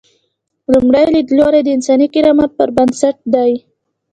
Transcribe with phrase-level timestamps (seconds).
[0.71, 3.51] لومړی لیدلوری د انساني کرامت پر بنسټ دی.